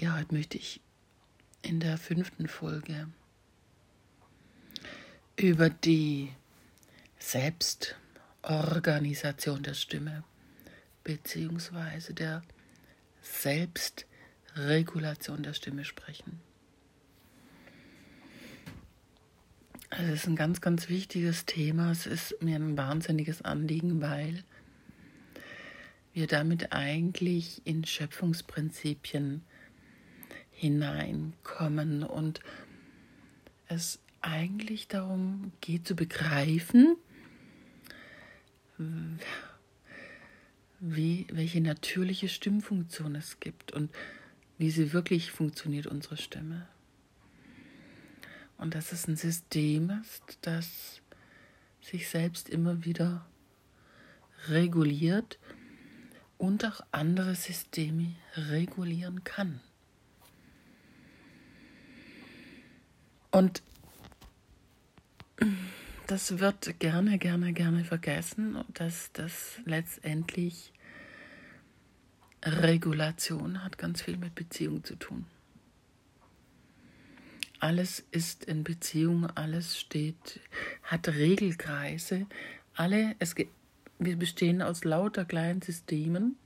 Ja, 0.00 0.16
heute 0.16 0.34
möchte 0.34 0.56
ich 0.56 0.80
in 1.60 1.78
der 1.78 1.98
fünften 1.98 2.48
Folge 2.48 3.08
über 5.36 5.68
die 5.68 6.32
Selbstorganisation 7.18 9.62
der 9.62 9.74
Stimme 9.74 10.24
beziehungsweise 11.04 12.14
der 12.14 12.40
Selbstregulation 13.20 15.42
der 15.42 15.52
Stimme 15.52 15.84
sprechen. 15.84 16.40
Also 19.90 20.12
es 20.12 20.20
ist 20.20 20.28
ein 20.28 20.36
ganz, 20.36 20.62
ganz 20.62 20.88
wichtiges 20.88 21.44
Thema. 21.44 21.90
Es 21.90 22.06
ist 22.06 22.40
mir 22.40 22.56
ein 22.56 22.78
wahnsinniges 22.78 23.42
Anliegen, 23.42 24.00
weil 24.00 24.44
wir 26.14 26.26
damit 26.26 26.72
eigentlich 26.72 27.60
in 27.66 27.84
Schöpfungsprinzipien 27.84 29.44
hineinkommen 30.60 32.02
und 32.02 32.40
es 33.66 33.98
eigentlich 34.20 34.88
darum 34.88 35.52
geht 35.62 35.86
zu 35.86 35.96
begreifen, 35.96 36.96
wie, 40.80 41.26
welche 41.32 41.62
natürliche 41.62 42.28
Stimmfunktion 42.28 43.14
es 43.14 43.40
gibt 43.40 43.72
und 43.72 43.90
wie 44.58 44.70
sie 44.70 44.92
wirklich 44.92 45.30
funktioniert, 45.30 45.86
unsere 45.86 46.18
Stimme. 46.18 46.68
Und 48.58 48.74
dass 48.74 48.92
es 48.92 49.08
ein 49.08 49.16
System 49.16 49.88
ist, 50.02 50.36
das 50.42 51.00
sich 51.80 52.10
selbst 52.10 52.50
immer 52.50 52.84
wieder 52.84 53.26
reguliert 54.48 55.38
und 56.36 56.66
auch 56.66 56.82
andere 56.92 57.34
Systeme 57.34 58.14
regulieren 58.36 59.24
kann. 59.24 59.60
Und 63.30 63.62
das 66.06 66.38
wird 66.38 66.78
gerne, 66.80 67.18
gerne, 67.18 67.52
gerne 67.52 67.84
vergessen, 67.84 68.64
dass 68.74 69.12
das 69.12 69.60
letztendlich 69.64 70.72
Regulation 72.42 73.62
hat 73.62 73.78
ganz 73.78 74.02
viel 74.02 74.16
mit 74.16 74.34
Beziehung 74.34 74.82
zu 74.82 74.96
tun. 74.96 75.26
Alles 77.60 78.02
ist 78.10 78.44
in 78.44 78.64
Beziehung, 78.64 79.26
alles 79.26 79.78
steht, 79.78 80.40
hat 80.82 81.08
Regelkreise. 81.08 82.26
Alle, 82.74 83.14
es, 83.18 83.34
wir 83.98 84.16
bestehen 84.16 84.62
aus 84.62 84.84
lauter 84.84 85.26
kleinen 85.26 85.60
Systemen, 85.60 86.36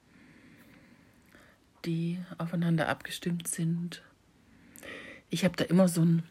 die 1.84 2.18
aufeinander 2.36 2.88
abgestimmt 2.88 3.46
sind. 3.46 4.02
Ich 5.30 5.44
habe 5.44 5.56
da 5.56 5.64
immer 5.64 5.86
so 5.86 6.05
ein, 6.05 6.24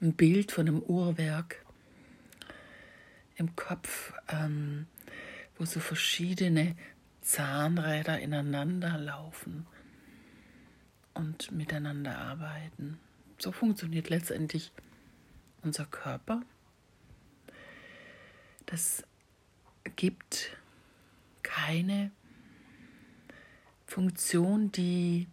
ein, 0.00 0.14
Bild 0.14 0.52
von 0.52 0.68
einem 0.68 0.80
Uhrwerk 0.80 1.64
im 3.36 3.56
Kopf, 3.56 4.12
ähm, 4.28 4.86
wo 5.56 5.64
so 5.64 5.80
verschiedene 5.80 6.76
Zahnräder 7.20 8.20
ineinander 8.20 8.98
laufen 8.98 9.66
und 11.14 11.52
miteinander 11.52 12.18
arbeiten. 12.18 12.98
So 13.38 13.52
funktioniert 13.52 14.10
letztendlich 14.10 14.72
unser 15.62 15.86
Körper. 15.86 16.42
Das 18.66 19.04
gibt 19.96 20.56
keine 21.42 22.10
Funktion, 23.86 24.72
die 24.72 25.28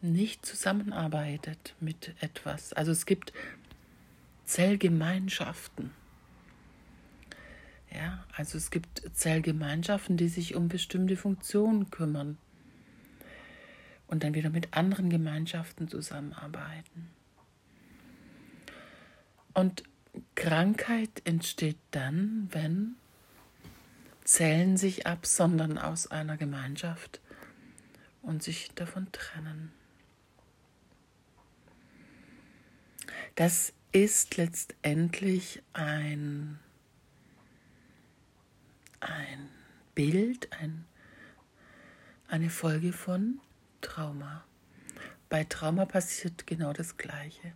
nicht 0.00 0.46
zusammenarbeitet 0.46 1.74
mit 1.80 2.14
etwas. 2.20 2.72
Also 2.72 2.92
es 2.92 3.06
gibt 3.06 3.32
Zellgemeinschaften. 4.46 5.90
Ja, 7.92 8.24
also 8.32 8.56
es 8.58 8.70
gibt 8.70 9.02
Zellgemeinschaften, 9.12 10.16
die 10.16 10.28
sich 10.28 10.54
um 10.54 10.68
bestimmte 10.68 11.16
Funktionen 11.16 11.90
kümmern 11.90 12.38
und 14.06 14.22
dann 14.22 14.34
wieder 14.34 14.50
mit 14.50 14.74
anderen 14.74 15.10
Gemeinschaften 15.10 15.88
zusammenarbeiten. 15.88 17.10
Und 19.52 19.82
Krankheit 20.34 21.22
entsteht 21.24 21.78
dann, 21.90 22.48
wenn 22.52 22.96
Zellen 24.24 24.76
sich 24.76 25.06
absondern 25.06 25.78
aus 25.78 26.08
einer 26.08 26.36
Gemeinschaft 26.36 27.20
und 28.22 28.42
sich 28.42 28.70
davon 28.74 29.10
trennen. 29.12 29.72
Das 33.36 33.72
ist 33.92 34.36
letztendlich 34.36 35.62
ein, 35.72 36.58
ein 39.00 39.48
Bild, 39.94 40.52
ein, 40.52 40.84
eine 42.28 42.50
Folge 42.50 42.92
von 42.92 43.40
Trauma. 43.80 44.44
Bei 45.28 45.44
Trauma 45.44 45.86
passiert 45.86 46.46
genau 46.46 46.72
das 46.72 46.96
Gleiche. 46.96 47.52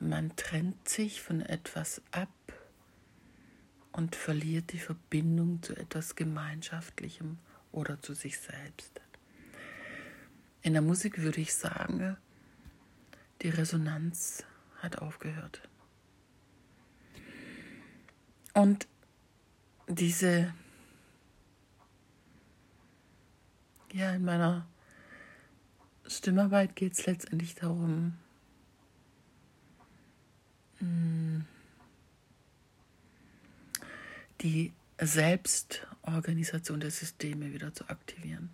Man 0.00 0.36
trennt 0.36 0.88
sich 0.88 1.20
von 1.20 1.40
etwas 1.40 2.00
ab 2.12 2.28
und 3.92 4.14
verliert 4.14 4.72
die 4.72 4.78
Verbindung 4.78 5.60
zu 5.62 5.76
etwas 5.76 6.14
Gemeinschaftlichem 6.14 7.38
oder 7.72 8.00
zu 8.00 8.14
sich 8.14 8.38
selbst. 8.38 9.00
In 10.62 10.74
der 10.74 10.82
Musik 10.82 11.18
würde 11.18 11.40
ich 11.40 11.52
sagen, 11.54 12.16
die 13.42 13.50
Resonanz 13.50 14.44
hat 14.82 14.98
aufgehört. 14.98 15.60
Und 18.54 18.88
diese 19.88 20.52
ja, 23.92 24.12
in 24.12 24.24
meiner 24.24 24.66
Stimmarbeit 26.06 26.76
geht 26.76 26.92
es 26.92 27.06
letztendlich 27.06 27.54
darum, 27.54 28.14
hm, 30.78 31.44
die 34.40 34.72
Selbstorganisation 35.00 36.80
der 36.80 36.90
Systeme 36.90 37.52
wieder 37.52 37.72
zu 37.74 37.88
aktivieren. 37.88 38.50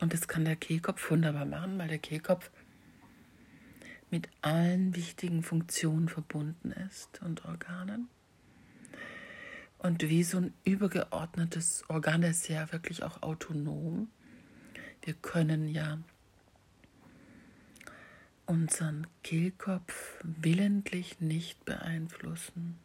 Und 0.00 0.12
das 0.12 0.28
kann 0.28 0.44
der 0.44 0.56
Kehlkopf 0.56 1.10
wunderbar 1.10 1.44
machen, 1.44 1.78
weil 1.78 1.88
der 1.88 1.98
Kehlkopf 1.98 2.50
mit 4.10 4.28
allen 4.42 4.96
wichtigen 4.96 5.42
Funktionen 5.42 6.08
verbunden 6.08 6.72
ist 6.72 7.22
und 7.22 7.44
Organen 7.44 8.08
und 9.82 10.02
wie 10.02 10.24
so 10.24 10.38
ein 10.38 10.52
übergeordnetes 10.64 11.84
Organ, 11.88 12.20
das 12.20 12.42
ist 12.42 12.48
ja 12.48 12.70
wirklich 12.70 13.02
auch 13.02 13.22
autonom. 13.22 14.08
Wir 15.02 15.14
können 15.14 15.68
ja 15.68 15.98
unseren 18.44 19.06
Kehlkopf 19.22 20.18
willentlich 20.22 21.20
nicht 21.20 21.64
beeinflussen. 21.64 22.78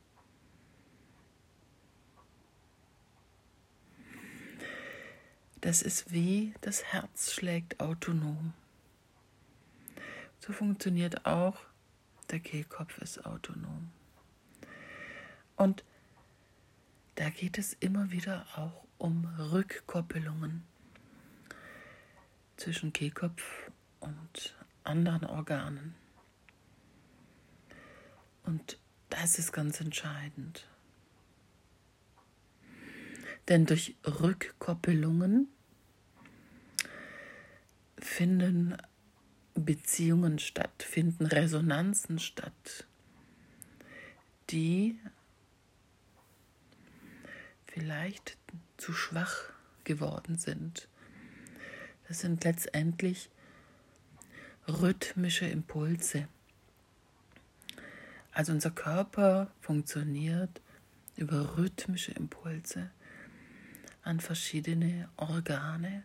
Das 5.65 5.81
ist 5.81 6.11
wie 6.11 6.53
das 6.61 6.83
Herz 6.83 7.31
schlägt 7.31 7.79
autonom. 7.79 8.53
So 10.37 10.53
funktioniert 10.53 11.25
auch 11.25 11.57
der 12.29 12.39
Kehlkopf 12.39 12.99
ist 12.99 13.25
autonom. 13.25 13.89
Und 15.55 15.83
da 17.15 17.31
geht 17.31 17.57
es 17.57 17.73
immer 17.79 18.11
wieder 18.11 18.45
auch 18.55 18.85
um 18.99 19.25
Rückkoppelungen 19.39 20.61
zwischen 22.57 22.93
Kehlkopf 22.93 23.71
und 24.01 24.55
anderen 24.83 25.25
Organen. 25.25 25.95
Und 28.43 28.77
das 29.09 29.39
ist 29.39 29.51
ganz 29.51 29.81
entscheidend. 29.81 30.67
Denn 33.47 33.65
durch 33.65 33.95
Rückkoppelungen 34.05 35.47
finden 38.05 38.77
Beziehungen 39.55 40.39
statt, 40.39 40.83
finden 40.83 41.25
Resonanzen 41.25 42.19
statt, 42.19 42.85
die 44.49 44.99
vielleicht 47.65 48.37
zu 48.77 48.93
schwach 48.93 49.51
geworden 49.83 50.37
sind. 50.37 50.87
Das 52.07 52.19
sind 52.19 52.43
letztendlich 52.43 53.29
rhythmische 54.67 55.47
Impulse. 55.47 56.27
Also 58.31 58.51
unser 58.51 58.71
Körper 58.71 59.51
funktioniert 59.61 60.61
über 61.15 61.57
rhythmische 61.57 62.11
Impulse. 62.11 62.91
an 64.05 64.19
verschiedene 64.19 65.09
Organe. 65.17 66.03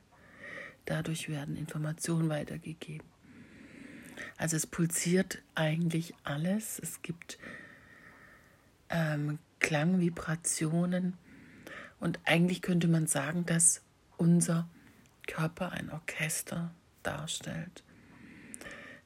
Dadurch 0.85 1.29
werden 1.29 1.57
Informationen 1.57 2.29
weitergegeben. 2.29 3.07
Also 4.37 4.57
es 4.57 4.67
pulsiert 4.67 5.43
eigentlich 5.55 6.15
alles. 6.25 6.79
Es 6.79 7.03
gibt 7.03 7.39
ähm, 8.89 9.39
Klangvibrationen. 9.61 11.17
Und 12.01 12.19
eigentlich 12.25 12.63
könnte 12.63 12.89
man 12.89 13.07
sagen, 13.07 13.45
dass 13.47 13.83
unser 14.17 14.69
Körper 15.27 15.73
ein 15.73 15.91
Orchester 15.91 16.75
darstellt, 17.03 17.85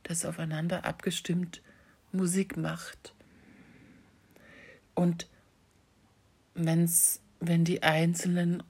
das 0.04 0.24
aufeinander 0.24 0.84
abgestimmt 0.84 1.62
Musik 2.12 2.56
macht. 2.56 3.14
Und 4.94 5.28
wenn's, 6.54 7.20
wenn 7.40 7.64
die 7.64 7.82
einzelnen 7.82 8.62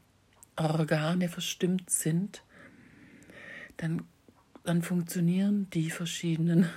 Organe 0.56 1.29
verstimmt 1.29 1.91
sind, 1.91 2.43
dann, 3.76 4.03
dann 4.65 4.82
funktionieren 4.82 5.69
die 5.71 5.91
verschiedenen 5.91 6.69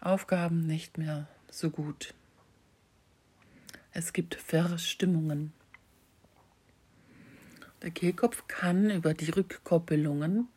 Aufgaben 0.00 0.66
nicht 0.66 0.98
mehr 0.98 1.28
so 1.50 1.70
gut. 1.70 2.14
Es 3.92 4.12
gibt 4.12 4.34
Verstimmungen. 4.34 5.52
Der 7.82 7.90
Kehlkopf 7.90 8.46
kann 8.46 8.90
über 8.90 9.14
die 9.14 9.30
Rückkoppelungen 9.30 10.48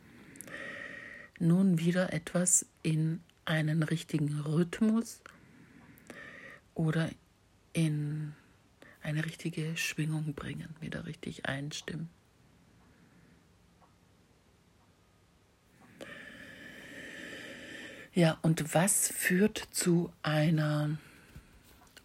nun 1.40 1.80
wieder 1.80 2.12
etwas 2.14 2.66
in 2.84 3.22
einen 3.46 3.84
richtigen 3.84 4.40
Rhythmus 4.42 5.22
oder 6.76 7.10
in 7.74 8.34
eine 9.02 9.26
richtige 9.26 9.76
Schwingung 9.78 10.34
bringen, 10.34 10.76
wieder 10.82 11.06
richtig 11.06 11.46
einstimmen. 11.46 12.10
Ja, 18.14 18.38
und 18.42 18.74
was 18.74 19.10
führt 19.10 19.68
zu 19.72 20.12
einer 20.24 20.98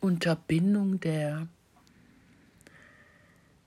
Unterbindung 0.01 1.01
der 1.01 1.49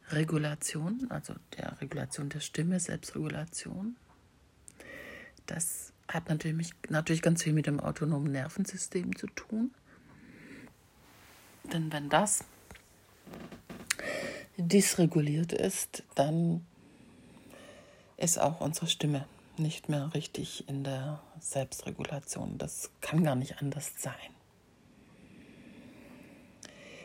Regulation, 0.10 1.08
also 1.10 1.34
der 1.58 1.82
Regulation 1.82 2.30
der 2.30 2.40
Stimme, 2.40 2.80
Selbstregulation? 2.80 3.96
Das 5.48 5.94
hat 6.08 6.30
natürlich, 6.30 6.72
natürlich 6.90 7.24
ganz 7.24 7.44
viel 7.44 7.54
mit 7.54 7.66
dem 7.66 7.80
autonomen 7.80 8.32
Nervensystem 8.32 9.16
zu 9.16 9.28
tun. 9.28 9.74
Denn 11.74 11.92
wenn 11.92 12.08
das 12.08 12.44
dysreguliert 14.58 15.54
ist, 15.54 16.04
dann 16.14 16.66
ist 18.18 18.40
auch 18.40 18.62
unsere 18.62 18.88
Stimme 18.88 19.26
nicht 19.60 19.90
mehr 19.90 20.14
richtig 20.14 20.68
in 20.68 20.84
der 20.84 21.22
Selbstregulation. 21.40 22.58
Das 22.58 22.92
kann 23.02 23.24
gar 23.24 23.36
nicht 23.36 23.62
anders 23.62 23.92
sein. 23.98 24.14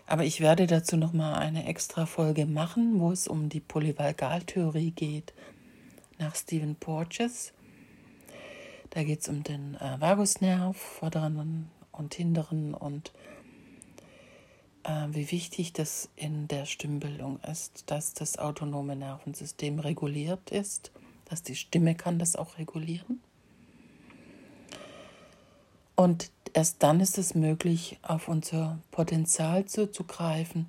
Aber 0.07 0.25
ich 0.25 0.41
werde 0.41 0.67
dazu 0.67 0.97
noch 0.97 1.13
mal 1.13 1.35
eine 1.35 1.67
extra 1.67 2.07
Folge 2.07 2.47
machen, 2.47 3.01
wo 3.01 3.11
es 3.13 3.29
um 3.29 3.49
die 3.49 3.61
Polyvalgaltheorie 3.61 4.91
geht 4.91 5.33
nach 6.19 6.35
Stephen 6.35 6.77
Porges. 6.77 7.53
Da 8.91 9.05
geht 9.05 9.23
es 9.23 9.29
um 9.29 9.43
den 9.43 9.75
äh, 9.77 10.01
Vagusnerv, 10.01 10.77
vorderen 10.77 11.71
und 11.93 12.15
hinteren 12.15 12.75
und 12.75 13.13
äh, 14.85 15.07
wie 15.11 15.31
wichtig 15.31 15.73
das 15.73 16.11
in 16.17 16.49
der 16.49 16.67
Stimmbildung 16.67 17.41
ist, 17.51 17.91
dass 17.91 18.15
das 18.15 18.39
autonome 18.39 18.97
Nervensystem 18.97 19.79
reguliert 19.79 20.51
ist, 20.51 20.91
dass 21.33 21.43
die 21.43 21.57
Stimme 21.57 21.95
kann 21.95 22.19
das 22.19 22.37
auch 22.37 22.59
regulieren. 22.59 23.23
Und 25.97 26.31
erst 26.53 26.83
dann 26.83 27.01
ist 27.01 27.17
es 27.17 27.35
möglich, 27.35 27.99
auf 28.03 28.29
unser 28.29 28.79
Potenzial 28.91 29.65
zuzugreifen 29.65 30.67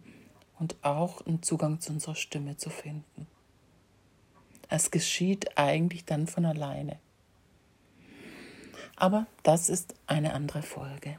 und 0.60 0.78
auch 0.82 1.20
einen 1.26 1.44
Zugang 1.44 1.82
zu 1.82 1.92
unserer 1.92 2.16
Stimme 2.16 2.56
zu 2.56 2.70
finden. 2.70 3.28
Es 4.70 4.90
geschieht 4.90 5.58
eigentlich 5.58 6.06
dann 6.06 6.28
von 6.28 6.46
alleine. 6.46 6.98
Aber 8.96 9.28
das 9.44 9.68
ist 9.68 9.96
eine 10.08 10.34
andere 10.34 10.62
Folge. 10.62 11.18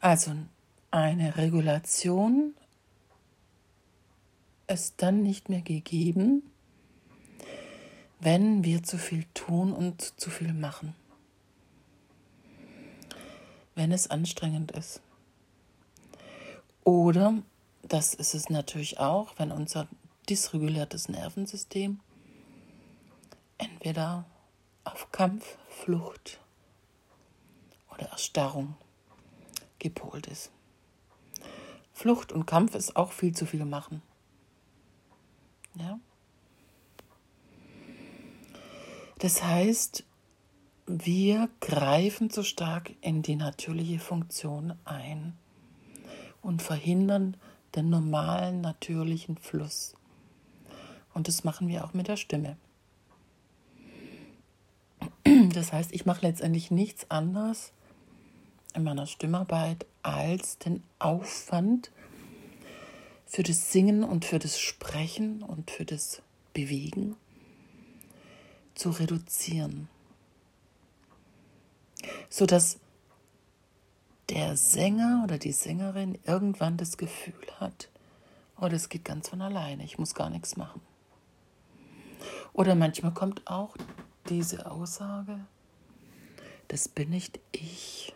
Also 0.00 0.32
eine 0.90 1.36
Regulation 1.36 2.54
ist 4.68 5.02
dann 5.02 5.22
nicht 5.22 5.48
mehr 5.48 5.62
gegeben, 5.62 6.42
wenn 8.20 8.64
wir 8.64 8.82
zu 8.82 8.98
viel 8.98 9.24
tun 9.34 9.72
und 9.72 10.20
zu 10.20 10.30
viel 10.30 10.52
machen. 10.52 10.94
Wenn 13.74 13.92
es 13.92 14.10
anstrengend 14.10 14.72
ist. 14.72 15.00
Oder, 16.84 17.42
das 17.82 18.14
ist 18.14 18.34
es 18.34 18.50
natürlich 18.50 18.98
auch, 18.98 19.34
wenn 19.38 19.52
unser 19.52 19.88
dysreguliertes 20.28 21.08
Nervensystem 21.08 22.00
entweder 23.56 24.24
auf 24.84 25.10
Kampf, 25.12 25.58
Flucht 25.68 26.40
oder 27.92 28.06
Erstarrung 28.08 28.74
gepolt 29.78 30.26
ist. 30.26 30.50
Flucht 31.92 32.32
und 32.32 32.46
Kampf 32.46 32.74
ist 32.74 32.96
auch 32.96 33.12
viel 33.12 33.34
zu 33.34 33.46
viel 33.46 33.64
machen. 33.64 34.02
Ja? 35.78 35.98
Das 39.18 39.42
heißt, 39.42 40.04
wir 40.86 41.48
greifen 41.60 42.30
zu 42.30 42.42
stark 42.42 42.92
in 43.00 43.22
die 43.22 43.36
natürliche 43.36 43.98
Funktion 43.98 44.74
ein 44.84 45.34
und 46.40 46.62
verhindern 46.62 47.36
den 47.74 47.90
normalen, 47.90 48.60
natürlichen 48.60 49.36
Fluss. 49.36 49.94
Und 51.12 51.28
das 51.28 51.44
machen 51.44 51.68
wir 51.68 51.84
auch 51.84 51.94
mit 51.94 52.08
der 52.08 52.16
Stimme. 52.16 52.56
Das 55.52 55.72
heißt, 55.72 55.92
ich 55.92 56.06
mache 56.06 56.26
letztendlich 56.26 56.70
nichts 56.70 57.10
anderes 57.10 57.72
in 58.74 58.84
meiner 58.84 59.06
Stimmarbeit 59.06 59.86
als 60.02 60.58
den 60.58 60.82
Aufwand 60.98 61.90
für 63.28 63.42
das 63.42 63.70
Singen 63.70 64.02
und 64.02 64.24
für 64.24 64.38
das 64.38 64.58
Sprechen 64.58 65.42
und 65.42 65.70
für 65.70 65.84
das 65.84 66.22
Bewegen 66.54 67.14
zu 68.74 68.90
reduzieren, 68.90 69.88
sodass 72.30 72.78
der 74.30 74.56
Sänger 74.56 75.22
oder 75.24 75.38
die 75.38 75.52
Sängerin 75.52 76.18
irgendwann 76.24 76.78
das 76.78 76.96
Gefühl 76.96 77.46
hat, 77.60 77.90
oh, 78.60 78.68
das 78.68 78.88
geht 78.88 79.04
ganz 79.04 79.28
von 79.28 79.42
alleine, 79.42 79.84
ich 79.84 79.98
muss 79.98 80.14
gar 80.14 80.30
nichts 80.30 80.56
machen. 80.56 80.80
Oder 82.52 82.74
manchmal 82.74 83.12
kommt 83.12 83.46
auch 83.46 83.76
diese 84.28 84.70
Aussage, 84.70 85.40
das 86.68 86.88
bin 86.88 87.10
nicht 87.10 87.38
ich. 87.52 88.14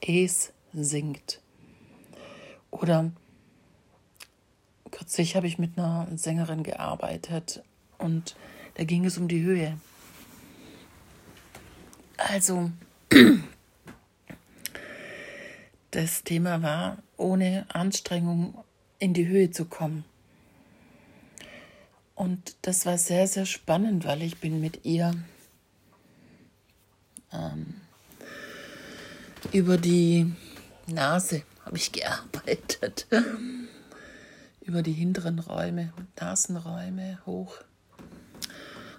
Es 0.00 0.52
singt. 0.72 1.40
Oder 2.70 3.12
kürzlich 4.90 5.36
habe 5.36 5.46
ich 5.46 5.58
mit 5.58 5.78
einer 5.78 6.06
Sängerin 6.16 6.62
gearbeitet 6.62 7.62
und 7.98 8.36
da 8.74 8.84
ging 8.84 9.04
es 9.04 9.18
um 9.18 9.28
die 9.28 9.42
Höhe. 9.42 9.78
Also, 12.16 12.70
das 15.90 16.22
Thema 16.22 16.62
war, 16.62 16.98
ohne 17.16 17.66
Anstrengung 17.68 18.54
in 18.98 19.14
die 19.14 19.26
Höhe 19.26 19.50
zu 19.50 19.64
kommen. 19.64 20.04
Und 22.14 22.56
das 22.62 22.84
war 22.84 22.98
sehr, 22.98 23.26
sehr 23.26 23.46
spannend, 23.46 24.04
weil 24.04 24.22
ich 24.22 24.38
bin 24.38 24.60
mit 24.60 24.84
ihr 24.84 25.14
ähm, 27.32 27.80
über 29.52 29.78
die 29.78 30.30
Nase 30.86 31.42
habe 31.64 31.76
ich 31.76 31.92
gearbeitet. 31.92 33.06
Über 34.60 34.82
die 34.82 34.92
hinteren 34.92 35.38
Räume, 35.38 35.92
Nasenräume 36.18 37.18
hoch. 37.26 37.56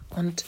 Und 0.09 0.45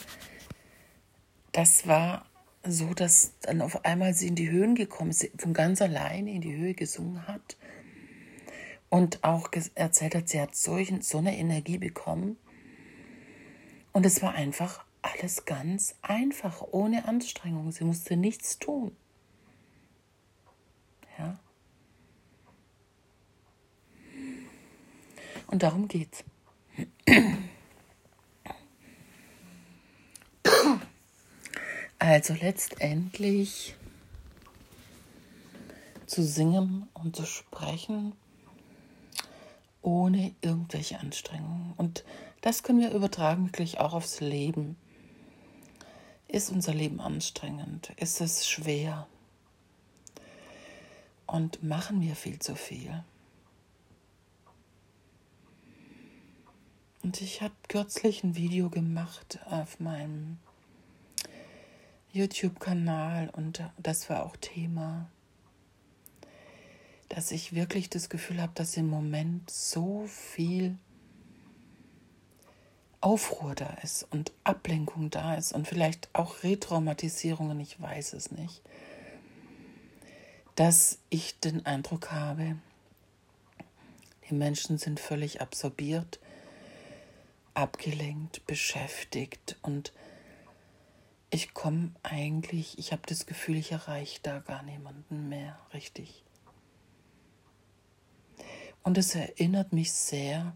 das 1.52 1.86
war 1.86 2.26
so, 2.66 2.94
dass 2.94 3.38
dann 3.40 3.60
auf 3.60 3.84
einmal 3.84 4.14
sie 4.14 4.28
in 4.28 4.34
die 4.34 4.50
Höhen 4.50 4.74
gekommen 4.74 5.10
ist, 5.10 5.30
von 5.38 5.52
ganz 5.52 5.80
alleine 5.80 6.32
in 6.32 6.40
die 6.40 6.56
Höhe 6.56 6.74
gesungen 6.74 7.26
hat. 7.26 7.56
Und 8.88 9.24
auch 9.24 9.50
erzählt 9.74 10.14
hat, 10.14 10.28
sie 10.28 10.40
hat 10.40 10.54
solchen, 10.54 11.02
so 11.02 11.18
eine 11.18 11.36
Energie 11.36 11.78
bekommen, 11.78 12.36
und 13.94 14.04
es 14.04 14.22
war 14.22 14.34
einfach 14.34 14.84
alles 15.02 15.44
ganz 15.44 15.94
einfach, 16.02 16.62
ohne 16.72 17.06
Anstrengung. 17.06 17.70
Sie 17.70 17.84
musste 17.84 18.16
nichts 18.16 18.58
tun. 18.58 18.90
Und 25.54 25.62
darum 25.62 25.86
geht's. 25.86 26.24
Also 32.00 32.34
letztendlich 32.34 33.76
zu 36.06 36.24
singen 36.24 36.88
und 36.92 37.14
zu 37.14 37.24
sprechen 37.24 38.14
ohne 39.80 40.34
irgendwelche 40.40 40.98
Anstrengungen. 40.98 41.72
Und 41.76 42.04
das 42.40 42.64
können 42.64 42.80
wir 42.80 42.90
übertragen 42.90 43.46
wirklich 43.46 43.78
auch 43.78 43.92
aufs 43.94 44.18
Leben. 44.18 44.76
Ist 46.26 46.50
unser 46.50 46.74
Leben 46.74 47.00
anstrengend? 47.00 47.92
Ist 47.94 48.20
es 48.20 48.48
schwer? 48.48 49.06
Und 51.28 51.62
machen 51.62 52.00
wir 52.00 52.16
viel 52.16 52.40
zu 52.40 52.56
viel? 52.56 53.04
Und 57.04 57.20
ich 57.20 57.42
habe 57.42 57.52
kürzlich 57.68 58.24
ein 58.24 58.34
Video 58.34 58.70
gemacht 58.70 59.38
auf 59.44 59.78
meinem 59.78 60.38
YouTube-Kanal 62.12 63.28
und 63.28 63.62
das 63.76 64.08
war 64.08 64.24
auch 64.24 64.36
Thema, 64.38 65.10
dass 67.10 67.30
ich 67.30 67.54
wirklich 67.54 67.90
das 67.90 68.08
Gefühl 68.08 68.40
habe, 68.40 68.52
dass 68.54 68.78
im 68.78 68.88
Moment 68.88 69.50
so 69.50 70.06
viel 70.06 70.78
Aufruhr 73.02 73.54
da 73.54 73.74
ist 73.82 74.04
und 74.10 74.32
Ablenkung 74.42 75.10
da 75.10 75.34
ist 75.34 75.52
und 75.52 75.68
vielleicht 75.68 76.08
auch 76.14 76.42
Retraumatisierungen, 76.42 77.60
ich 77.60 77.78
weiß 77.78 78.14
es 78.14 78.30
nicht, 78.30 78.62
dass 80.54 81.00
ich 81.10 81.38
den 81.38 81.66
Eindruck 81.66 82.12
habe, 82.12 82.56
die 84.30 84.34
Menschen 84.34 84.78
sind 84.78 85.00
völlig 85.00 85.42
absorbiert 85.42 86.18
abgelenkt, 87.54 88.46
beschäftigt 88.46 89.56
und 89.62 89.92
ich 91.30 91.54
komme 91.54 91.92
eigentlich, 92.02 92.78
ich 92.78 92.92
habe 92.92 93.02
das 93.06 93.26
Gefühl, 93.26 93.56
ich 93.56 93.72
erreiche 93.72 94.20
da 94.22 94.38
gar 94.38 94.62
niemanden 94.62 95.28
mehr 95.28 95.58
richtig. 95.72 96.22
Und 98.84 98.98
es 98.98 99.14
erinnert 99.14 99.72
mich 99.72 99.92
sehr 99.92 100.54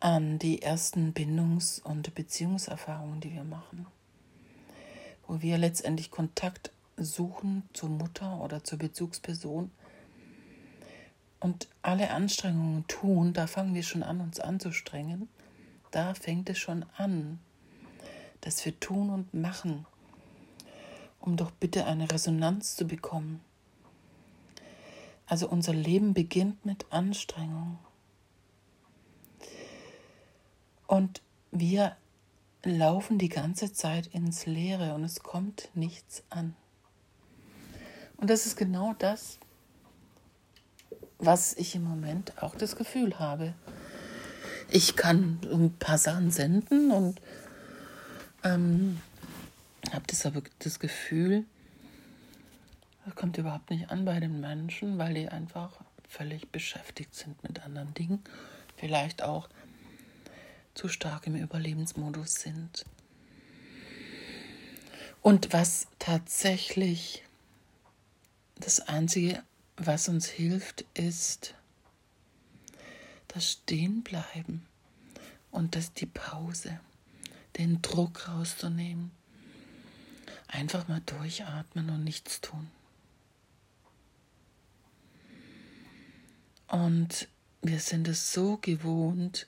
an 0.00 0.38
die 0.38 0.62
ersten 0.62 1.12
Bindungs- 1.12 1.80
und 1.80 2.14
Beziehungserfahrungen, 2.14 3.20
die 3.20 3.32
wir 3.32 3.44
machen, 3.44 3.86
wo 5.26 5.42
wir 5.42 5.58
letztendlich 5.58 6.10
Kontakt 6.10 6.72
suchen 6.96 7.68
zur 7.72 7.88
Mutter 7.88 8.40
oder 8.40 8.64
zur 8.64 8.78
Bezugsperson 8.78 9.70
und 11.42 11.66
alle 11.82 12.12
Anstrengungen 12.12 12.86
tun, 12.86 13.32
da 13.32 13.48
fangen 13.48 13.74
wir 13.74 13.82
schon 13.82 14.04
an, 14.04 14.20
uns 14.20 14.38
anzustrengen. 14.38 15.28
Da 15.90 16.14
fängt 16.14 16.48
es 16.48 16.58
schon 16.58 16.86
an, 16.96 17.40
dass 18.40 18.64
wir 18.64 18.78
tun 18.78 19.10
und 19.10 19.34
machen, 19.34 19.84
um 21.20 21.36
doch 21.36 21.50
bitte 21.50 21.84
eine 21.84 22.10
Resonanz 22.12 22.76
zu 22.76 22.86
bekommen. 22.86 23.40
Also 25.26 25.48
unser 25.48 25.74
Leben 25.74 26.14
beginnt 26.14 26.64
mit 26.64 26.86
Anstrengung. 26.90 27.78
Und 30.86 31.22
wir 31.50 31.96
laufen 32.62 33.18
die 33.18 33.28
ganze 33.28 33.72
Zeit 33.72 34.06
ins 34.06 34.46
Leere 34.46 34.94
und 34.94 35.02
es 35.02 35.24
kommt 35.24 35.70
nichts 35.74 36.22
an. 36.30 36.54
Und 38.16 38.30
das 38.30 38.46
ist 38.46 38.56
genau 38.56 38.94
das, 39.00 39.40
was 41.22 41.54
ich 41.54 41.76
im 41.76 41.84
Moment 41.84 42.42
auch 42.42 42.56
das 42.56 42.76
Gefühl 42.76 43.18
habe. 43.18 43.54
Ich 44.68 44.96
kann 44.96 45.38
ein 45.50 45.72
paar 45.78 45.96
Sachen 45.96 46.30
senden 46.30 46.90
und 46.90 47.20
ähm, 48.42 49.00
habe 49.92 50.04
das 50.08 50.28
das 50.58 50.80
Gefühl, 50.80 51.44
das 53.04 53.14
kommt 53.14 53.38
überhaupt 53.38 53.70
nicht 53.70 53.90
an 53.90 54.04
bei 54.04 54.18
den 54.18 54.40
Menschen, 54.40 54.98
weil 54.98 55.14
die 55.14 55.28
einfach 55.28 55.70
völlig 56.08 56.50
beschäftigt 56.50 57.14
sind 57.14 57.40
mit 57.42 57.64
anderen 57.64 57.94
Dingen, 57.94 58.22
vielleicht 58.76 59.22
auch 59.22 59.48
zu 60.74 60.88
stark 60.88 61.26
im 61.28 61.36
Überlebensmodus 61.36 62.34
sind. 62.34 62.84
Und 65.20 65.52
was 65.52 65.86
tatsächlich 66.00 67.22
das 68.56 68.80
Einzige 68.80 69.42
was 69.76 70.08
uns 70.08 70.26
hilft, 70.26 70.84
ist 70.94 71.54
das 73.28 73.50
Stehenbleiben 73.50 74.66
und 75.50 75.74
das 75.76 75.92
die 75.92 76.06
Pause, 76.06 76.80
den 77.56 77.80
Druck 77.82 78.28
rauszunehmen. 78.28 79.10
Einfach 80.48 80.88
mal 80.88 81.00
durchatmen 81.06 81.88
und 81.88 82.04
nichts 82.04 82.40
tun. 82.40 82.70
Und 86.68 87.28
wir 87.62 87.80
sind 87.80 88.08
es 88.08 88.32
so 88.32 88.58
gewohnt, 88.58 89.46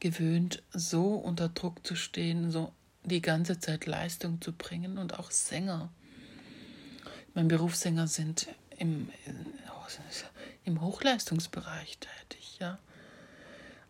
gewöhnt, 0.00 0.62
so 0.72 1.14
unter 1.14 1.48
Druck 1.48 1.86
zu 1.86 1.94
stehen, 1.94 2.50
so 2.50 2.72
die 3.04 3.22
ganze 3.22 3.58
Zeit 3.58 3.86
Leistung 3.86 4.40
zu 4.40 4.52
bringen 4.52 4.98
und 4.98 5.18
auch 5.18 5.30
Sänger. 5.30 5.90
Mein 7.34 7.48
Berufssänger 7.48 8.08
sind 8.08 8.48
im, 8.82 9.08
im 10.64 10.80
Hochleistungsbereich 10.80 11.98
tätig. 11.98 12.58
Ja? 12.58 12.80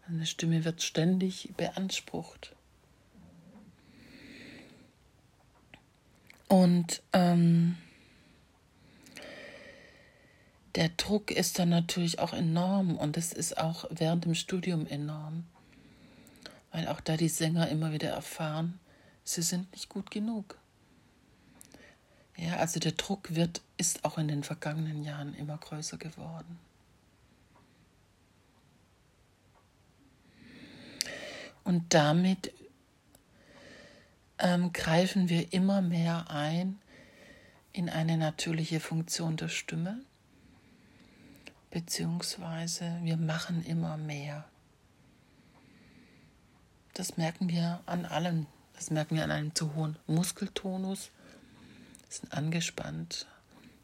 Eine 0.06 0.26
Stimme 0.26 0.66
wird 0.66 0.82
ständig 0.82 1.54
beansprucht. 1.56 2.54
Und 6.46 7.02
ähm, 7.14 7.78
der 10.74 10.90
Druck 10.90 11.30
ist 11.30 11.58
dann 11.58 11.70
natürlich 11.70 12.18
auch 12.18 12.34
enorm 12.34 12.98
und 12.98 13.16
es 13.16 13.32
ist 13.32 13.56
auch 13.56 13.86
während 13.88 14.26
dem 14.26 14.34
Studium 14.34 14.86
enorm, 14.86 15.44
weil 16.70 16.86
auch 16.88 17.00
da 17.00 17.16
die 17.16 17.30
Sänger 17.30 17.70
immer 17.70 17.92
wieder 17.92 18.10
erfahren, 18.10 18.78
sie 19.24 19.40
sind 19.40 19.72
nicht 19.72 19.88
gut 19.88 20.10
genug. 20.10 20.58
Ja, 22.36 22.56
also 22.56 22.80
der 22.80 22.92
Druck 22.92 23.34
wird, 23.34 23.62
ist 23.76 24.04
auch 24.04 24.18
in 24.18 24.28
den 24.28 24.42
vergangenen 24.42 25.04
Jahren 25.04 25.34
immer 25.34 25.58
größer 25.58 25.98
geworden. 25.98 26.58
Und 31.64 31.94
damit 31.94 32.52
ähm, 34.38 34.72
greifen 34.72 35.28
wir 35.28 35.52
immer 35.52 35.80
mehr 35.80 36.30
ein 36.30 36.78
in 37.72 37.88
eine 37.88 38.16
natürliche 38.16 38.80
Funktion 38.80 39.36
der 39.36 39.48
Stimme, 39.48 40.00
beziehungsweise 41.70 42.98
wir 43.02 43.16
machen 43.16 43.64
immer 43.64 43.96
mehr. 43.96 44.44
Das 46.94 47.16
merken 47.16 47.48
wir 47.48 47.80
an 47.86 48.04
allem. 48.04 48.46
Das 48.74 48.90
merken 48.90 49.14
wir 49.14 49.24
an 49.24 49.30
einem 49.30 49.54
zu 49.54 49.74
hohen 49.74 49.96
Muskeltonus 50.06 51.10
sind 52.14 52.32
angespannt. 52.32 53.26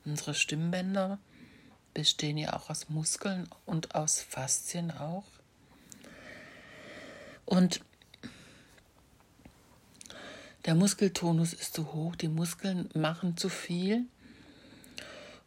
Unsere 0.05 0.35
Stimmbänder 0.35 1.19
bestehen 1.95 2.39
ja 2.39 2.55
auch 2.55 2.71
aus 2.71 2.89
Muskeln 2.89 3.49
und 3.67 3.95
aus 3.95 4.21
Faszien 4.21 4.91
auch. 4.91 5.27
Und 7.45 7.81
der 10.65 10.75
Muskeltonus 10.75 11.53
ist 11.53 11.75
zu 11.75 11.93
hoch, 11.93 12.15
die 12.15 12.29
Muskeln 12.29 12.89
machen 12.95 13.37
zu 13.37 13.49
viel 13.49 14.05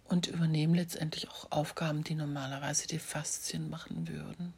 und 0.06 0.28
übernehmen 0.28 0.76
letztendlich 0.76 1.30
auch 1.30 1.52
Aufgaben, 1.52 2.04
die 2.04 2.16
normalerweise 2.16 2.88
die 2.88 3.00
Faszien 3.00 3.70
machen 3.70 4.08
würden. 4.08 4.54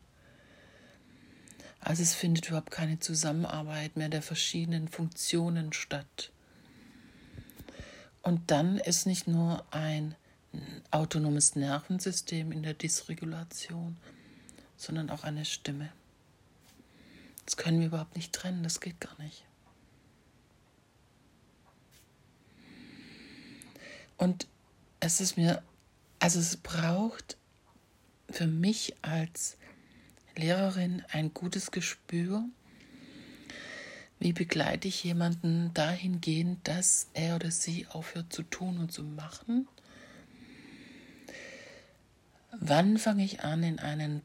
Also 1.80 2.02
es 2.02 2.16
findet 2.16 2.48
überhaupt 2.48 2.72
keine 2.72 3.00
Zusammenarbeit 3.00 3.98
mehr 3.98 4.10
der 4.10 4.22
verschiedenen 4.22 4.88
Funktionen 4.88 5.74
statt. 5.74 6.33
Und 8.24 8.52
dann 8.52 8.78
ist 8.78 9.06
nicht 9.06 9.28
nur 9.28 9.64
ein 9.72 10.16
autonomes 10.92 11.56
Nervensystem 11.56 12.52
in 12.52 12.64
der 12.64 12.74
Dysregulation, 12.74 13.98
sondern 14.78 15.10
auch 15.10 15.24
eine 15.24 15.46
Stimme. 15.46 15.92
Das 17.46 17.58
können 17.58 17.80
wir 17.80 17.88
überhaupt 17.88 18.16
nicht 18.16 18.34
trennen, 18.34 18.64
das 18.64 18.80
geht 18.80 19.00
gar 19.02 19.18
nicht. 19.22 19.44
Und 24.18 24.48
es 25.02 25.20
ist 25.20 25.36
mir, 25.36 25.62
also 26.20 26.40
es 26.40 26.56
braucht 26.56 27.36
für 28.30 28.48
mich 28.48 28.96
als 29.02 29.58
Lehrerin 30.38 31.04
ein 31.12 31.34
gutes 31.34 31.72
Gespür 31.72 32.46
wie 34.24 34.32
begleite 34.32 34.88
ich 34.88 35.04
jemanden 35.04 35.74
dahingehend, 35.74 36.66
dass 36.66 37.10
er 37.14 37.36
oder 37.36 37.52
sie 37.52 37.88
aufhört 37.88 38.32
zu 38.32 38.44
tun 38.44 38.78
und 38.78 38.90
zu 38.90 39.04
machen? 39.04 39.68
Wann 42.58 42.98
fange 42.98 43.26
ich 43.26 43.42
an, 43.42 43.64
in 43.64 43.80
einen 43.80 44.22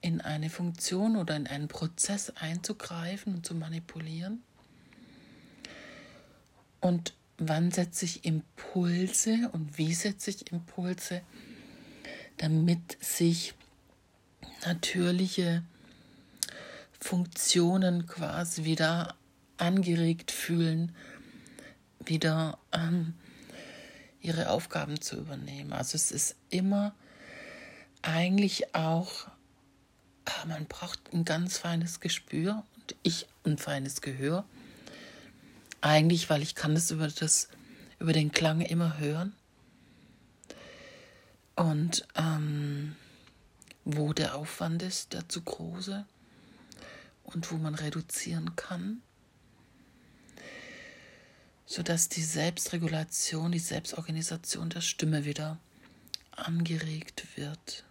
in 0.00 0.20
eine 0.20 0.50
Funktion 0.50 1.16
oder 1.16 1.36
in 1.36 1.46
einen 1.46 1.68
Prozess 1.68 2.30
einzugreifen 2.30 3.36
und 3.36 3.46
zu 3.46 3.54
manipulieren? 3.54 4.42
Und 6.80 7.14
wann 7.38 7.70
setze 7.70 8.04
ich 8.04 8.24
Impulse 8.24 9.48
und 9.52 9.78
wie 9.78 9.94
setze 9.94 10.30
ich 10.30 10.50
Impulse, 10.50 11.22
damit 12.36 13.02
sich 13.02 13.54
natürliche 14.66 15.62
Funktionen 17.04 18.06
quasi 18.06 18.64
wieder 18.64 19.14
angeregt 19.58 20.30
fühlen, 20.30 20.96
wieder 22.02 22.58
ähm, 22.72 23.12
ihre 24.22 24.48
Aufgaben 24.48 24.98
zu 25.02 25.18
übernehmen. 25.18 25.74
Also 25.74 25.96
es 25.96 26.10
ist 26.10 26.34
immer 26.48 26.94
eigentlich 28.00 28.74
auch, 28.74 29.26
ah, 30.24 30.46
man 30.46 30.64
braucht 30.64 31.12
ein 31.12 31.26
ganz 31.26 31.58
feines 31.58 32.00
Gespür 32.00 32.64
und 32.74 32.96
ich 33.02 33.26
ein 33.44 33.58
feines 33.58 34.00
Gehör. 34.00 34.46
Eigentlich, 35.82 36.30
weil 36.30 36.40
ich 36.40 36.54
kann 36.54 36.74
das 36.74 36.90
über 36.90 37.08
das 37.08 37.48
über 37.98 38.14
den 38.14 38.32
Klang 38.32 38.62
immer 38.62 38.96
hören. 38.96 39.34
Und 41.54 42.08
ähm, 42.16 42.96
wo 43.84 44.14
der 44.14 44.36
Aufwand 44.36 44.82
ist, 44.82 45.12
der 45.12 45.28
zu 45.28 45.42
große 45.42 46.06
und 47.24 47.50
wo 47.50 47.56
man 47.56 47.74
reduzieren 47.74 48.54
kann 48.56 49.02
sodass 51.66 52.08
die 52.08 52.22
Selbstregulation, 52.22 53.52
die 53.52 53.58
Selbstorganisation 53.58 54.70
der 54.70 54.80
Stimme 54.80 55.24
wieder 55.24 55.58
angeregt 56.32 57.26
wird. 57.36 57.84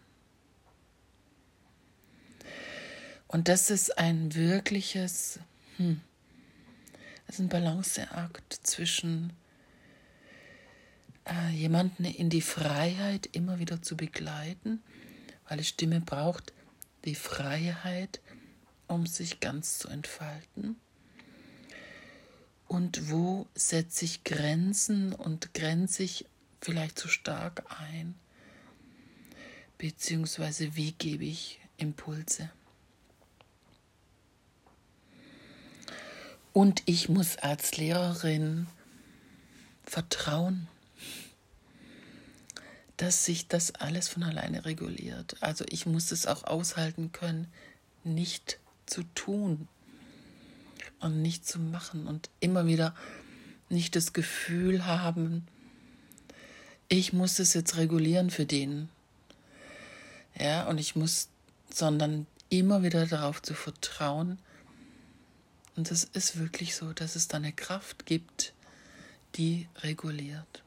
Und 3.28 3.48
das 3.48 3.72
ist 3.72 3.98
ein 3.98 4.36
wirkliches, 4.36 5.40
hm, 5.78 6.02
das 7.26 7.36
ist 7.36 7.42
ein 7.42 7.50
Balanceakt 7.50 8.54
zwischen 8.64 9.34
äh, 11.26 11.50
jemanden 11.50 12.06
in 12.06 12.30
die 12.30 12.42
Freiheit 12.42 13.28
immer 13.32 13.58
wieder 13.58 13.82
zu 13.82 13.98
begleiten, 13.98 14.84
weil 15.50 15.58
die 15.58 15.64
Stimme 15.64 16.00
braucht 16.00 16.54
die 17.06 17.16
Freiheit, 17.16 18.22
um 18.88 19.06
sich 19.06 19.40
ganz 19.40 19.78
zu 19.80 19.88
entfalten 19.88 20.76
und 22.74 23.12
wo 23.12 23.46
setze 23.54 24.04
ich 24.04 24.24
Grenzen 24.24 25.14
und 25.14 25.54
grenze 25.54 26.02
ich 26.02 26.26
vielleicht 26.60 26.98
zu 26.98 27.08
stark 27.08 27.64
ein, 27.80 28.16
beziehungsweise 29.78 30.76
wie 30.76 30.94
gebe 30.94 31.24
ich 31.24 31.60
Impulse. 31.78 32.50
Und 36.52 36.82
ich 36.88 37.10
muss 37.10 37.38
als 37.38 37.78
Lehrerin 37.78 38.66
vertrauen, 39.84 40.68
dass 42.98 43.24
sich 43.26 43.48
das 43.48 43.76
alles 43.76 44.08
von 44.08 44.24
alleine 44.24 44.66
reguliert. 44.66 45.38
Also 45.42 45.64
ich 45.70 45.86
muss 45.86 46.12
es 46.12 46.26
auch 46.26 46.44
aushalten 46.44 47.12
können, 47.12 47.52
nicht 48.04 48.60
zu 48.86 49.04
tun, 49.16 49.68
und 51.04 51.22
nicht 51.22 51.46
zu 51.46 51.60
machen 51.60 52.08
und 52.08 52.30
immer 52.40 52.66
wieder 52.66 52.96
nicht 53.70 53.96
das 53.96 54.14
Gefühl 54.14 54.86
haben, 54.86 55.46
ich 56.88 57.12
muss 57.14 57.40
es 57.40 57.54
jetzt 57.54 57.76
regulieren 57.78 58.30
für 58.30 58.46
den. 58.46 58.90
Ja, 60.40 60.68
und 60.68 60.78
ich 60.78 60.96
muss, 60.96 61.28
sondern 61.70 62.26
immer 62.50 62.84
wieder 62.84 63.06
darauf 63.06 63.42
zu 63.42 63.54
vertrauen. 63.54 64.40
Und 65.76 65.92
es 65.92 66.06
ist 66.06 66.40
wirklich 66.40 66.76
so, 66.76 66.94
dass 66.94 67.16
es 67.16 67.28
da 67.28 67.38
eine 67.38 67.52
Kraft 67.52 68.06
gibt, 68.06 68.54
die 69.36 69.68
reguliert. 69.82 70.64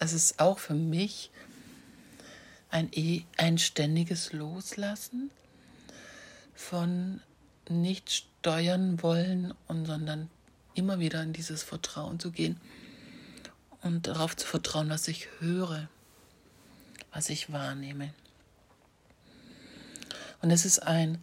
Es 0.00 0.12
ist 0.12 0.40
auch 0.40 0.58
für 0.58 0.74
mich 0.74 1.30
ein, 2.76 2.90
ein 3.38 3.56
ständiges 3.56 4.32
Loslassen 4.32 5.30
von 6.54 7.22
nicht 7.68 8.10
steuern 8.10 9.02
wollen, 9.02 9.54
und, 9.66 9.86
sondern 9.86 10.28
immer 10.74 10.98
wieder 10.98 11.22
in 11.22 11.32
dieses 11.32 11.62
Vertrauen 11.62 12.20
zu 12.20 12.30
gehen 12.30 12.60
und 13.82 14.06
darauf 14.06 14.36
zu 14.36 14.46
vertrauen, 14.46 14.90
was 14.90 15.08
ich 15.08 15.28
höre, 15.38 15.88
was 17.12 17.30
ich 17.30 17.50
wahrnehme. 17.50 18.12
Und 20.42 20.50
es 20.50 20.66
ist 20.66 20.80
ein, 20.80 21.22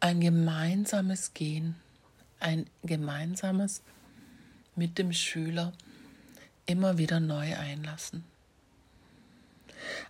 ein 0.00 0.20
gemeinsames 0.20 1.34
Gehen, 1.34 1.76
ein 2.40 2.68
gemeinsames 2.82 3.82
mit 4.74 4.98
dem 4.98 5.12
Schüler 5.12 5.72
immer 6.66 6.98
wieder 6.98 7.20
neu 7.20 7.56
einlassen. 7.56 8.24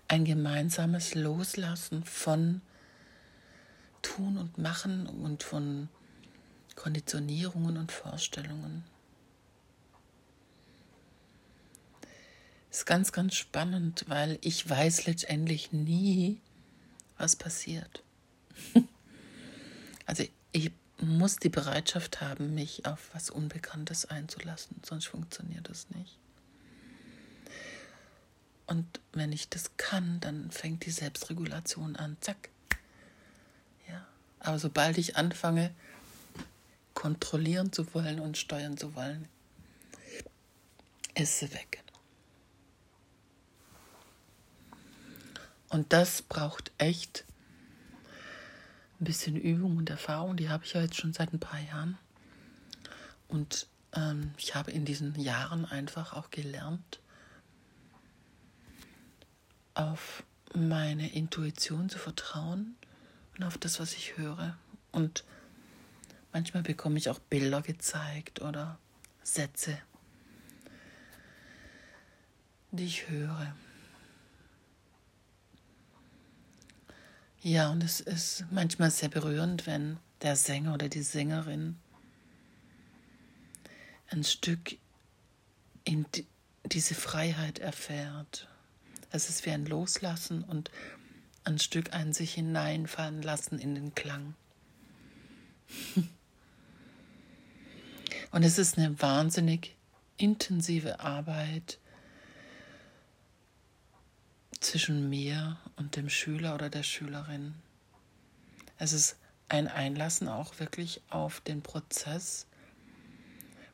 Ein 0.08 0.24
gemeinsames 0.24 1.14
Loslassen 1.14 2.04
von 2.04 2.60
Tun 4.02 4.38
und 4.38 4.58
Machen 4.58 5.06
und 5.06 5.42
von 5.42 5.88
Konditionierungen 6.76 7.76
und 7.76 7.92
Vorstellungen. 7.92 8.84
Ist 12.70 12.86
ganz, 12.86 13.12
ganz 13.12 13.34
spannend, 13.34 14.04
weil 14.08 14.38
ich 14.42 14.68
weiß 14.68 15.06
letztendlich 15.06 15.72
nie, 15.72 16.40
was 17.18 17.36
passiert. 17.36 18.02
also 20.06 20.24
ich 20.52 20.70
muss 21.00 21.36
die 21.36 21.48
Bereitschaft 21.48 22.20
haben, 22.20 22.54
mich 22.54 22.86
auf 22.86 23.10
was 23.12 23.30
Unbekanntes 23.30 24.06
einzulassen, 24.06 24.76
sonst 24.84 25.06
funktioniert 25.06 25.68
das 25.68 25.90
nicht. 25.90 26.18
Und 28.70 29.00
wenn 29.12 29.32
ich 29.32 29.48
das 29.48 29.76
kann, 29.76 30.20
dann 30.20 30.50
fängt 30.52 30.86
die 30.86 30.92
Selbstregulation 30.92 31.96
an. 31.96 32.16
Zack, 32.20 32.50
aber 34.40 34.58
sobald 34.58 34.96
ich 34.96 35.16
anfange, 35.16 35.70
kontrollieren 36.94 37.72
zu 37.72 37.94
wollen 37.94 38.18
und 38.18 38.38
steuern 38.38 38.76
zu 38.76 38.94
wollen, 38.94 39.28
ist 41.14 41.38
sie 41.38 41.52
weg. 41.52 41.82
Und 45.68 45.92
das 45.92 46.22
braucht 46.22 46.72
echt 46.78 47.24
ein 48.98 49.04
bisschen 49.04 49.36
Übung 49.36 49.76
und 49.76 49.90
Erfahrung. 49.90 50.36
Die 50.36 50.48
habe 50.48 50.64
ich 50.64 50.72
ja 50.72 50.80
jetzt 50.80 50.96
schon 50.96 51.12
seit 51.12 51.32
ein 51.32 51.38
paar 51.38 51.60
Jahren. 51.60 51.96
Und 53.28 53.66
ähm, 53.92 54.32
ich 54.36 54.54
habe 54.54 54.72
in 54.72 54.84
diesen 54.84 55.18
Jahren 55.20 55.64
einfach 55.64 56.14
auch 56.14 56.30
gelernt, 56.30 56.98
auf 59.80 60.22
meine 60.54 61.12
Intuition 61.12 61.88
zu 61.88 61.98
vertrauen 61.98 62.76
und 63.36 63.44
auf 63.44 63.58
das, 63.58 63.80
was 63.80 63.94
ich 63.94 64.16
höre. 64.16 64.56
Und 64.92 65.24
manchmal 66.32 66.62
bekomme 66.62 66.98
ich 66.98 67.08
auch 67.08 67.18
Bilder 67.18 67.62
gezeigt 67.62 68.40
oder 68.40 68.78
Sätze, 69.22 69.78
die 72.72 72.84
ich 72.84 73.08
höre. 73.08 73.54
Ja, 77.42 77.70
und 77.70 77.82
es 77.82 78.00
ist 78.00 78.44
manchmal 78.50 78.90
sehr 78.90 79.08
berührend, 79.08 79.66
wenn 79.66 79.98
der 80.20 80.36
Sänger 80.36 80.74
oder 80.74 80.90
die 80.90 81.02
Sängerin 81.02 81.78
ein 84.10 84.24
Stück 84.24 84.76
in 85.84 86.04
die, 86.14 86.26
diese 86.66 86.94
Freiheit 86.94 87.58
erfährt. 87.58 88.49
Es 89.10 89.28
ist 89.28 89.44
wie 89.46 89.50
ein 89.50 89.66
Loslassen 89.66 90.42
und 90.44 90.70
ein 91.44 91.58
Stück 91.58 91.92
an 91.92 92.12
sich 92.12 92.34
hineinfallen 92.34 93.22
lassen 93.22 93.58
in 93.58 93.74
den 93.74 93.94
Klang. 93.94 94.34
Und 98.32 98.44
es 98.44 98.58
ist 98.58 98.78
eine 98.78 99.00
wahnsinnig 99.02 99.74
intensive 100.16 101.00
Arbeit 101.00 101.78
zwischen 104.60 105.08
mir 105.08 105.58
und 105.76 105.96
dem 105.96 106.08
Schüler 106.08 106.54
oder 106.54 106.70
der 106.70 106.82
Schülerin. 106.82 107.54
Es 108.78 108.92
ist 108.92 109.16
ein 109.48 109.66
Einlassen 109.66 110.28
auch 110.28 110.58
wirklich 110.60 111.00
auf 111.08 111.40
den 111.40 111.62
Prozess 111.62 112.46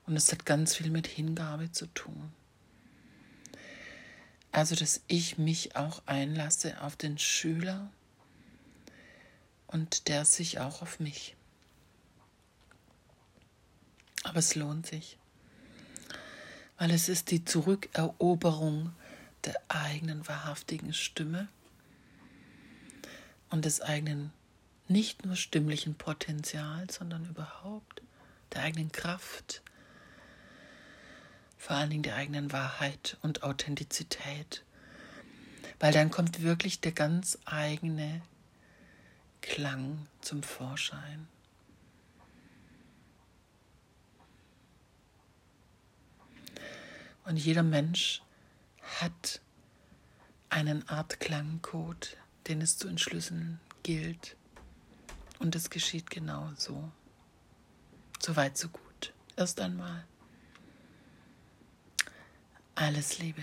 und 0.07 0.17
es 0.17 0.31
hat 0.33 0.47
ganz 0.47 0.77
viel 0.77 0.91
mit 0.91 1.07
Hingabe 1.07 1.73
zu 1.73 1.87
tun. 1.87 2.33
Also, 4.53 4.75
dass 4.75 5.03
ich 5.07 5.39
mich 5.39 5.77
auch 5.77 6.03
einlasse 6.07 6.81
auf 6.81 6.97
den 6.97 7.19
Schüler 7.19 7.91
und 9.67 10.09
der 10.09 10.25
sich 10.25 10.61
auch 10.61 10.83
auf 10.83 11.01
mich. 11.01 11.37
Aber 14.23 14.39
es 14.39 14.55
lohnt 14.55 14.87
sich, 14.87 15.19
weil 16.79 16.91
es 16.91 17.09
ist 17.09 17.31
die 17.31 17.45
Zurückeroberung 17.45 18.93
der 19.45 19.61
eigenen 19.69 20.27
wahrhaftigen 20.27 20.93
Stimme 20.93 21.49
und 23.51 23.65
des 23.65 23.81
eigenen 23.81 24.33
nicht 24.89 25.25
nur 25.25 25.37
stimmlichen 25.37 25.95
Potenzials, 25.95 26.97
sondern 26.97 27.25
überhaupt 27.27 28.03
der 28.53 28.63
eigenen 28.63 28.93
Kraft, 28.93 29.63
vor 31.67 31.75
allen 31.75 31.91
Dingen 31.91 32.05
der 32.05 32.15
eigenen 32.15 32.53
Wahrheit 32.53 33.17
und 33.23 33.43
Authentizität, 33.43 34.63
weil 35.81 35.93
dann 35.93 36.13
kommt 36.13 36.43
wirklich 36.43 36.81
der 36.81 36.93
ganz 36.93 37.39
eigene 37.45 38.23
Klang 39.41 40.07
zum 40.21 40.45
Vorschein. 40.45 41.27
Und 47.25 47.37
jeder 47.37 47.65
Mensch 47.65 48.23
hat 49.01 49.41
einen 50.49 50.89
Art 50.89 51.19
Klangcode, 51.19 52.17
den 52.47 52.61
es 52.61 52.79
zu 52.79 52.87
entschlüsseln 52.87 53.59
gilt. 53.83 54.37
Und 55.41 55.57
es 55.57 55.69
geschieht 55.69 56.11
genau 56.11 56.49
so. 56.57 56.93
So 58.21 58.37
weit, 58.37 58.57
so 58.57 58.69
gut. 58.69 59.13
Erst 59.35 59.61
einmal. 59.61 60.05
Alles 62.77 63.19
Liebe. 63.19 63.43